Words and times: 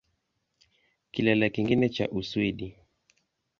Kilele 1.11 1.47
kingine 1.53 1.85
cha 1.95 2.09
Uswidi 2.19 2.67